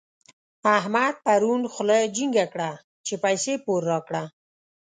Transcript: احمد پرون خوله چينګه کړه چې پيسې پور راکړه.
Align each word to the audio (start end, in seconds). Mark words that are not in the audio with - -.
احمد 0.77 1.13
پرون 1.25 1.61
خوله 1.73 1.99
چينګه 2.15 2.45
کړه 2.53 2.71
چې 3.05 3.13
پيسې 3.23 3.53
پور 3.65 3.81
راکړه. 3.91 4.23